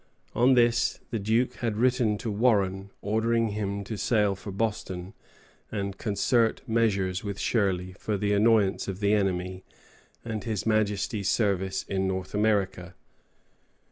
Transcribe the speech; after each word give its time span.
On 0.33 0.55
this, 0.55 0.99
the 1.11 1.19
Duke 1.19 1.57
had 1.57 1.77
written 1.77 2.17
to 2.17 2.31
Warren, 2.31 2.89
ordering 3.03 3.49
him 3.49 3.83
to 3.83 3.99
sail 3.99 4.33
for 4.35 4.51
Boston 4.51 5.13
and 5.71 5.95
concert 5.99 6.63
measures 6.67 7.23
with 7.23 7.37
Shirley 7.37 7.93
"for 7.93 8.17
the 8.17 8.33
annoyance 8.33 8.87
of 8.87 8.99
the 8.99 9.13
enemy, 9.13 9.63
and 10.25 10.43
his 10.43 10.65
Majesty's 10.65 11.29
service 11.29 11.83
in 11.83 12.07
North 12.07 12.33
America." 12.33 12.95